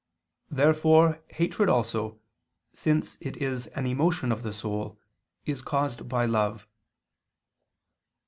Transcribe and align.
Therefore 0.49 1.21
hatred 1.29 1.69
also, 1.69 2.19
since 2.73 3.19
it 3.21 3.37
is 3.37 3.67
an 3.75 3.85
emotion 3.85 4.31
of 4.31 4.41
the 4.41 4.51
soul, 4.51 4.99
is 5.45 5.61
caused 5.61 6.09
by 6.09 6.25
love. 6.25 6.65